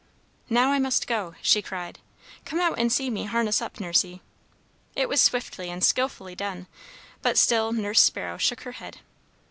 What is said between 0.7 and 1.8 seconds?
I must go!" she